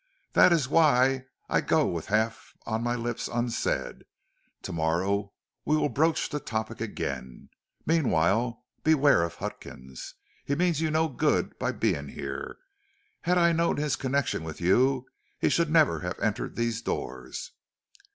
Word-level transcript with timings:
"That 0.33 0.51
is 0.51 0.67
why 0.67 1.25
I 1.47 1.61
go 1.61 1.85
with 1.85 2.07
half 2.07 2.55
on 2.65 2.81
my 2.81 2.95
lips 2.95 3.27
unsaid. 3.31 4.03
To 4.63 4.73
morrow 4.73 5.33
we 5.63 5.77
will 5.77 5.89
broach 5.89 6.27
the 6.29 6.39
topic 6.39 6.81
again, 6.81 7.49
meanwhile 7.85 8.65
beware 8.83 9.21
of 9.21 9.35
Huckins. 9.35 10.15
He 10.43 10.55
means 10.55 10.81
you 10.81 10.89
no 10.89 11.07
good 11.07 11.55
by 11.59 11.71
being 11.73 12.07
here. 12.07 12.57
Had 13.25 13.37
I 13.37 13.51
known 13.51 13.77
his 13.77 13.95
connection 13.95 14.43
with 14.43 14.59
you, 14.59 15.05
he 15.37 15.49
should 15.49 15.69
never 15.69 15.99
have 15.99 16.17
entered 16.19 16.55
these 16.55 16.81
doors." 16.81 17.51